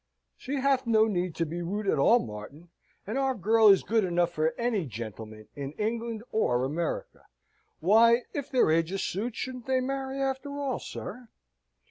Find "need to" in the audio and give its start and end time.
1.05-1.45